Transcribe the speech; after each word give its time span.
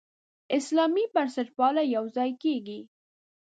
اسلامي 0.57 1.03
بنسټپالنه 1.13 1.83
یوځای 1.95 2.31
کېږي. 2.43 2.79